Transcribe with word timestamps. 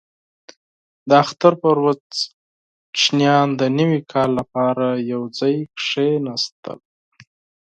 •د 1.09 1.09
اختر 1.23 1.53
په 1.61 1.67
ورځ 1.77 2.03
ماشومان 2.91 3.47
د 3.59 3.61
نوي 3.79 4.01
کال 4.11 4.29
لپاره 4.39 4.85
یو 5.11 5.21
ځای 5.39 5.55
کښېناستل. 5.77 6.77